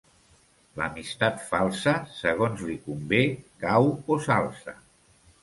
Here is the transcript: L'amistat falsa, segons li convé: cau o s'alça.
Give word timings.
L'amistat 0.79 1.43
falsa, 1.49 1.93
segons 2.21 2.65
li 2.71 2.79
convé: 2.87 3.21
cau 3.67 3.93
o 4.17 4.21
s'alça. 4.27 4.77